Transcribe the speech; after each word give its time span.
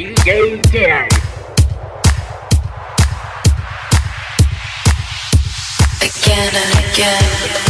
DJ 0.00 0.62
Dan. 0.72 1.08
again 6.00 6.54
and 6.54 6.92
again. 6.94 7.69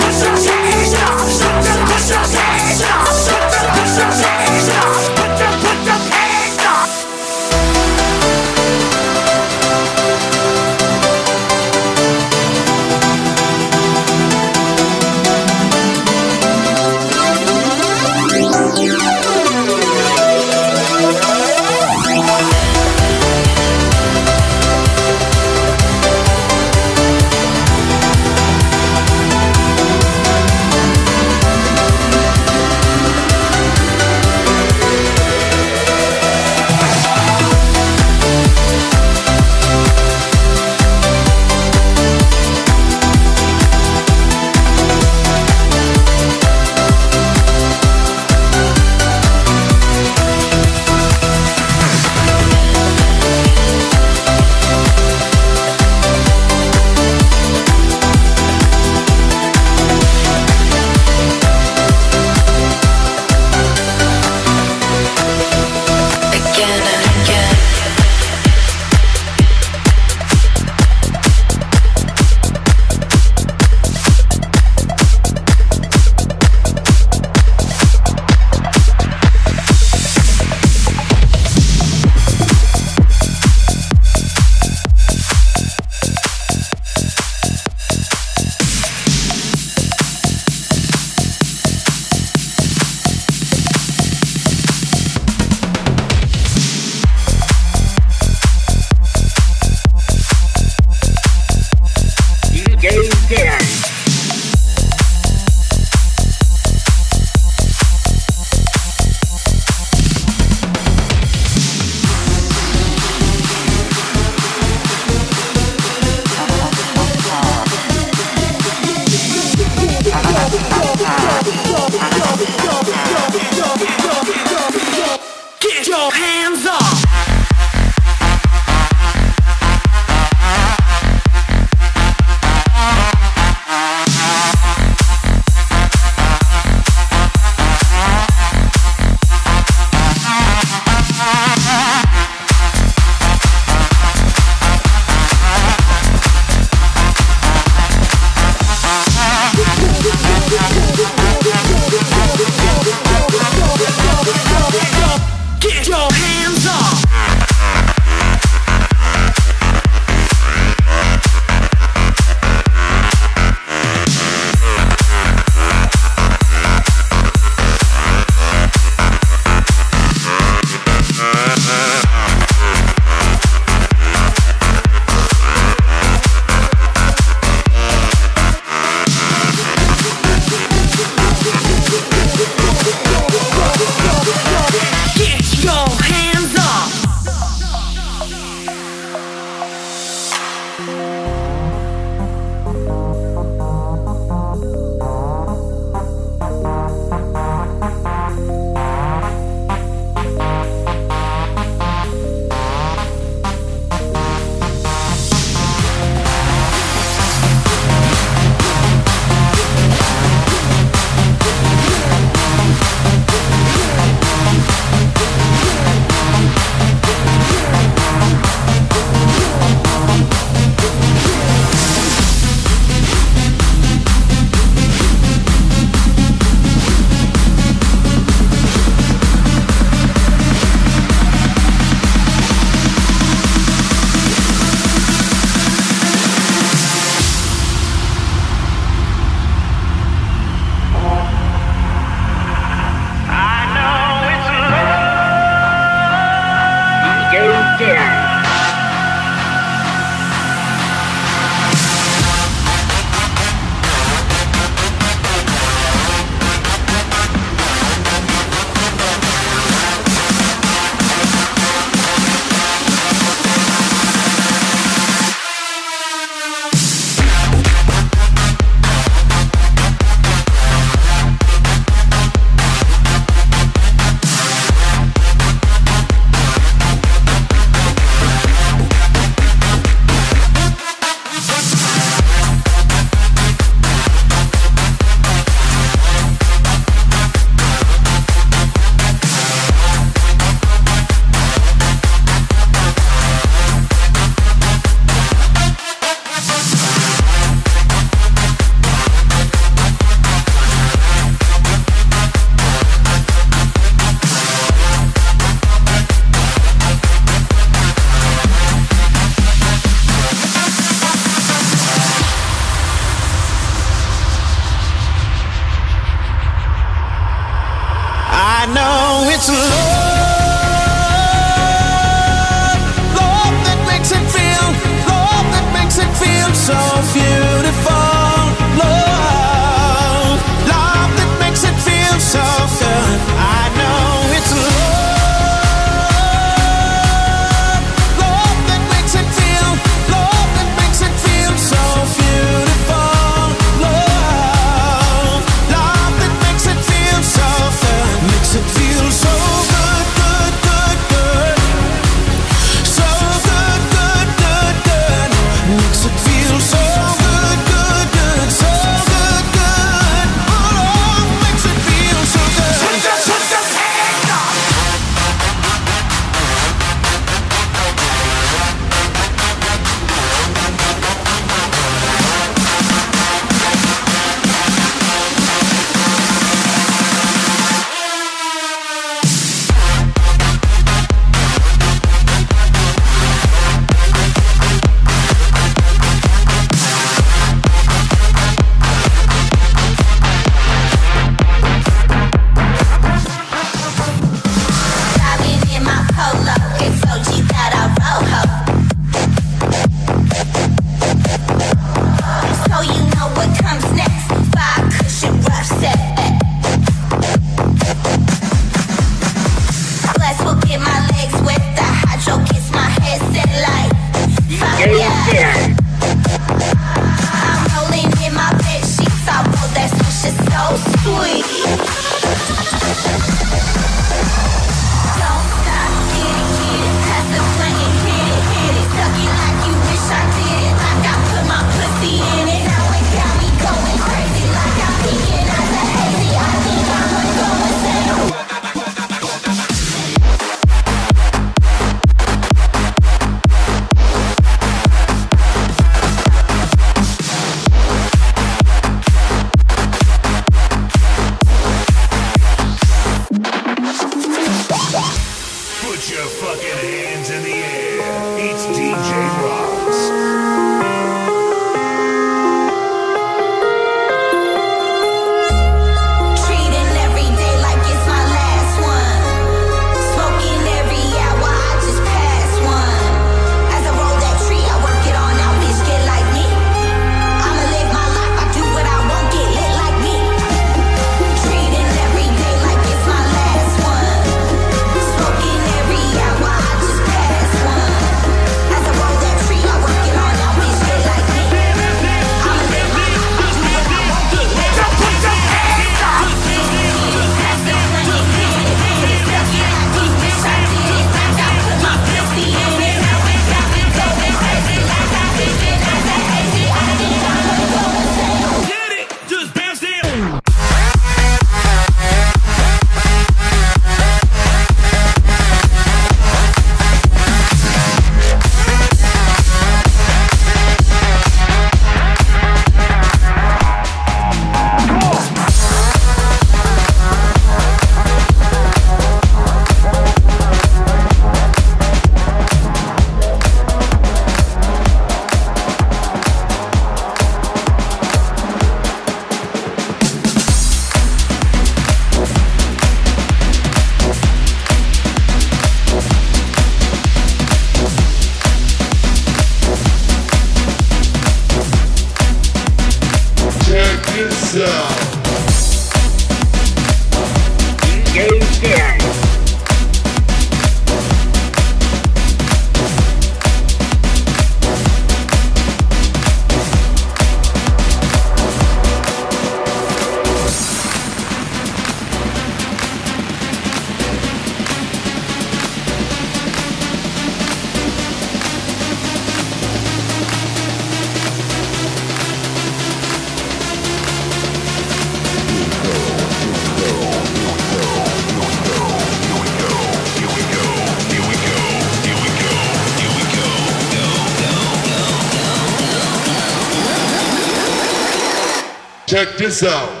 Check 599.11 599.35
this 599.35 599.61
out. 599.61 600.00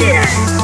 Yeah. 0.00 0.57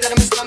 That 0.00 0.12
I'm 0.12 0.37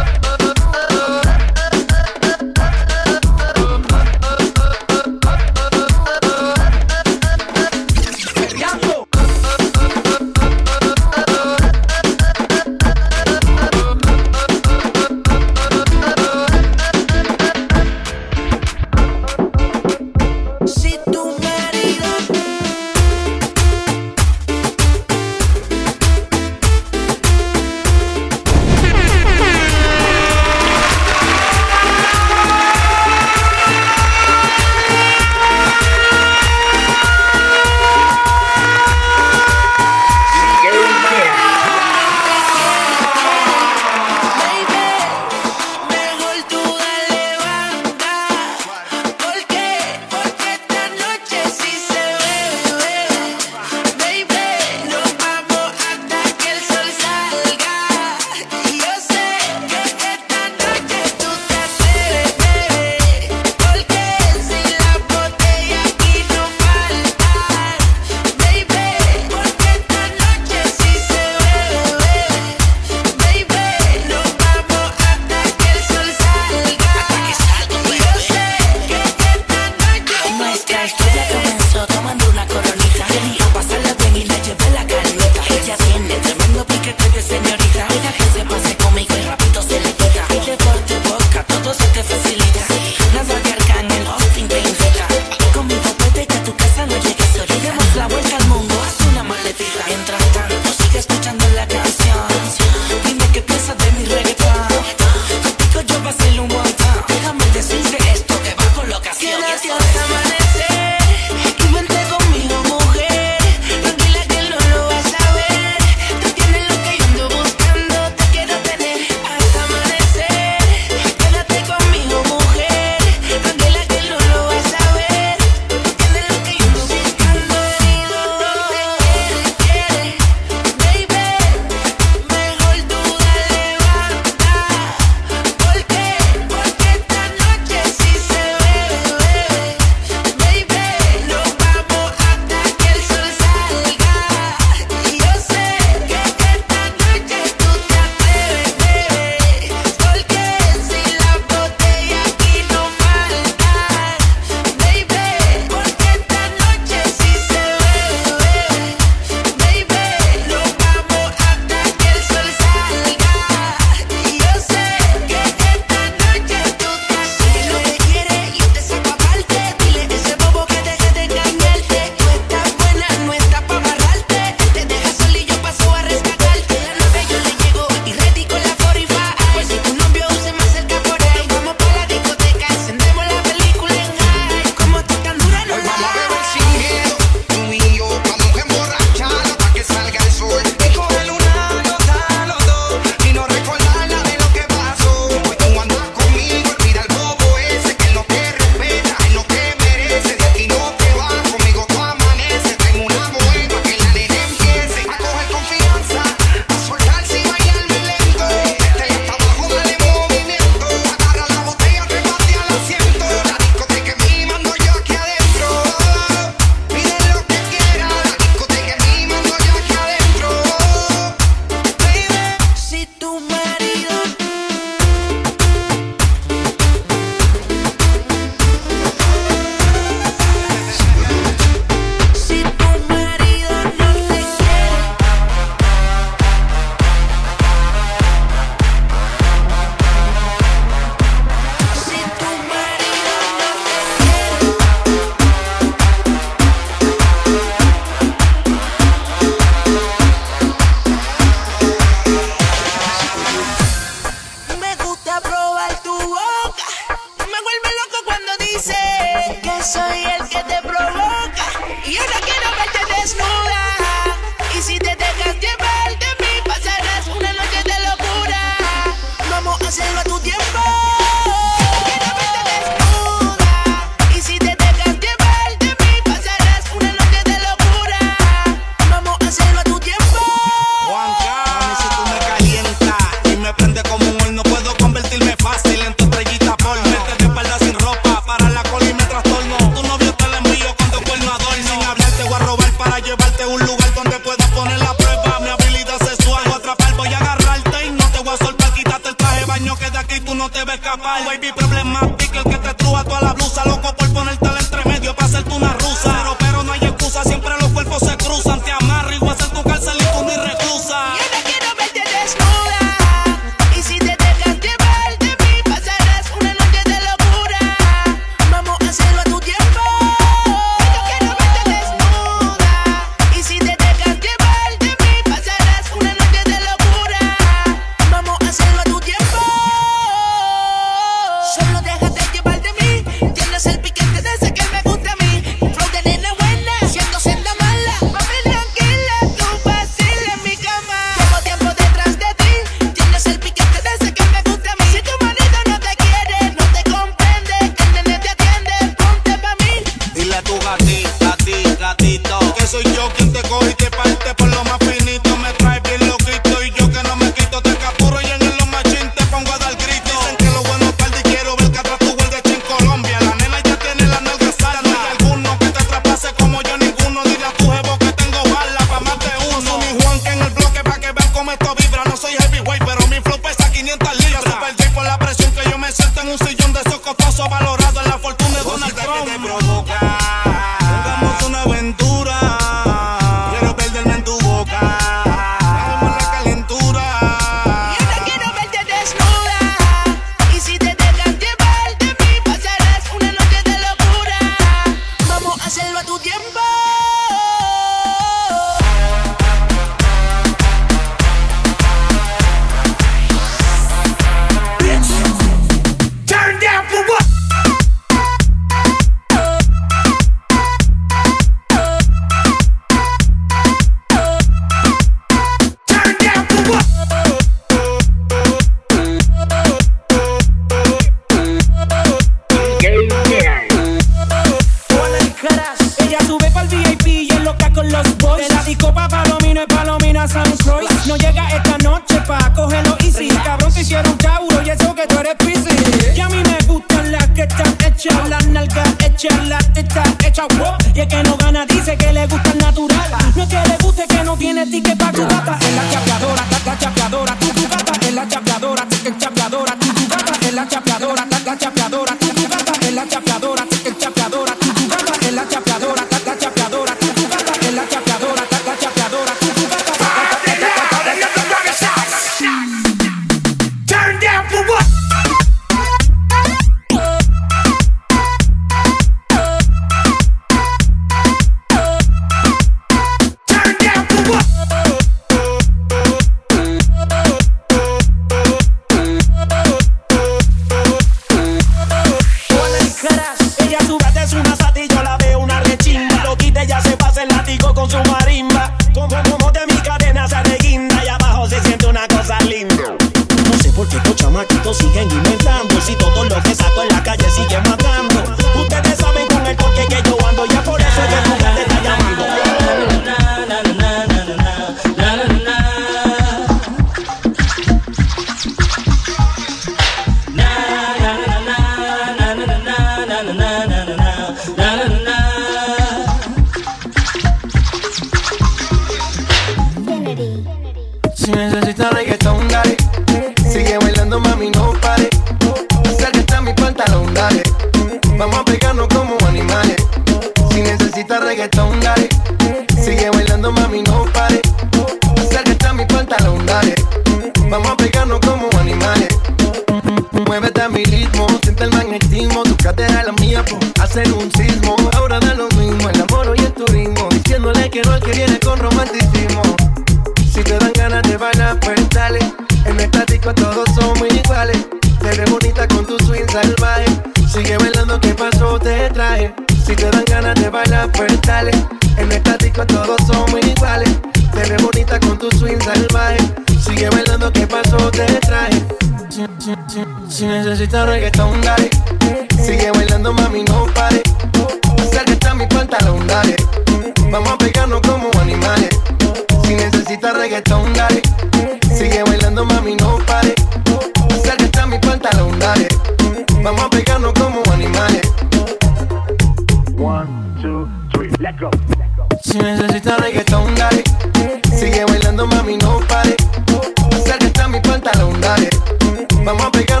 Vamos 599.51 599.65
a 599.65 600.00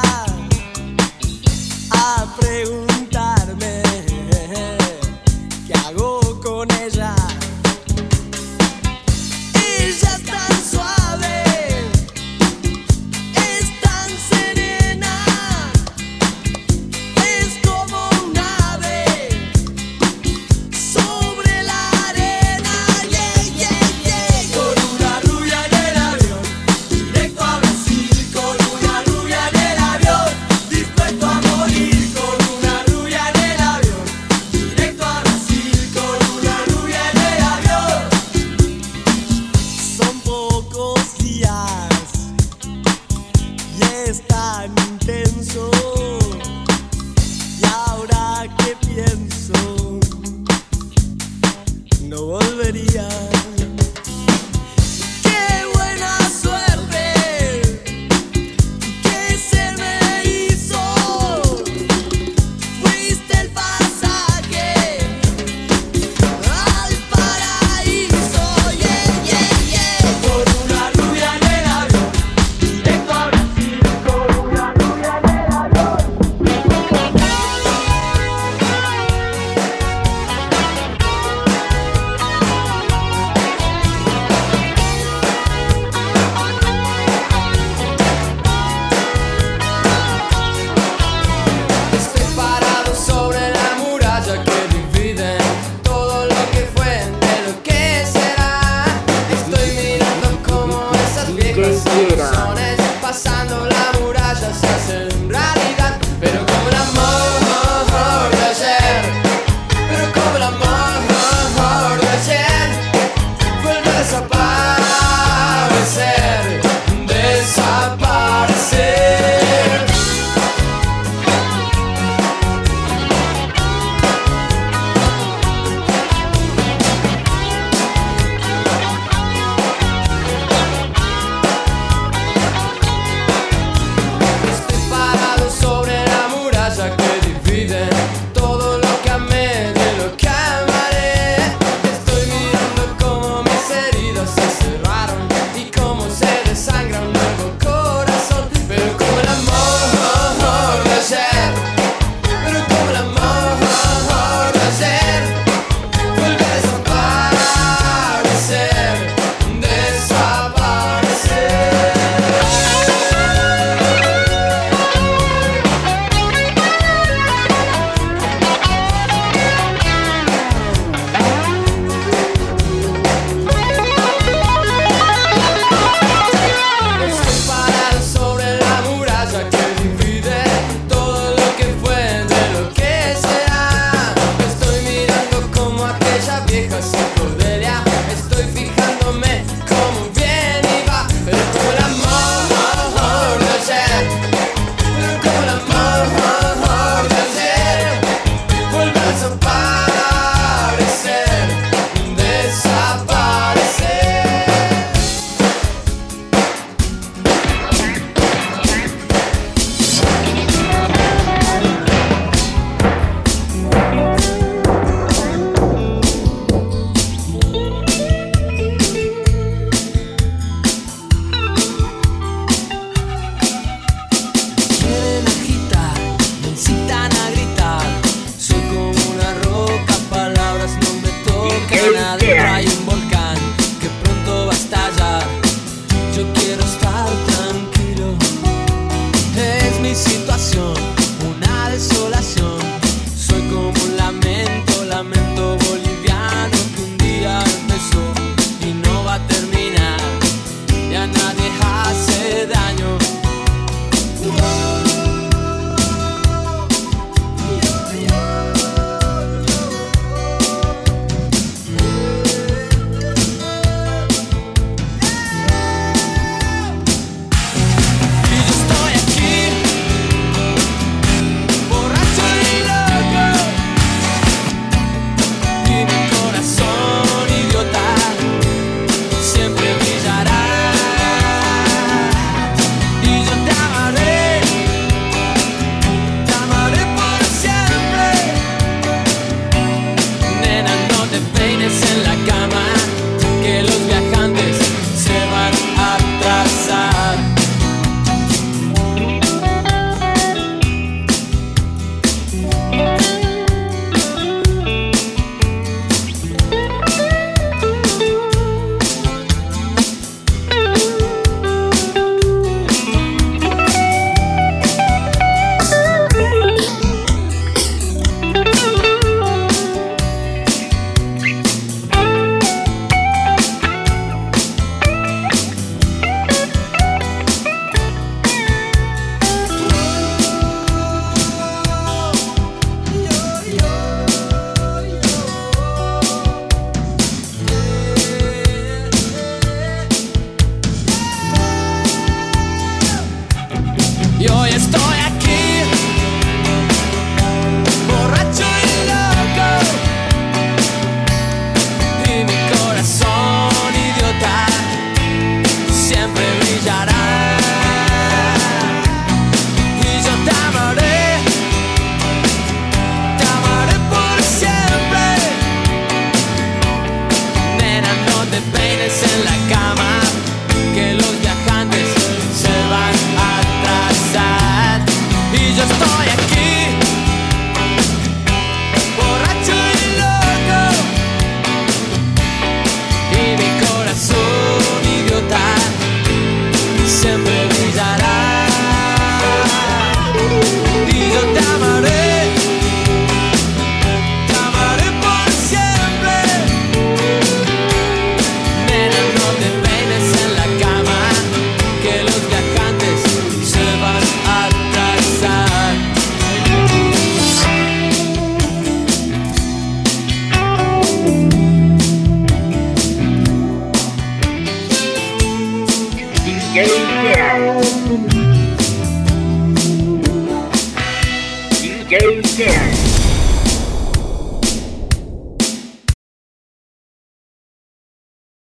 acerca 0.00 0.27